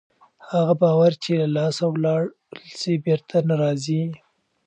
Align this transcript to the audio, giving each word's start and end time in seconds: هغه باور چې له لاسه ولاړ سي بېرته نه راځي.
هغه 0.51 0.73
باور 0.81 1.11
چې 1.23 1.31
له 1.41 1.47
لاسه 1.55 1.83
ولاړ 1.89 2.23
سي 2.79 2.93
بېرته 3.05 3.35
نه 3.49 3.55
راځي. 3.61 4.03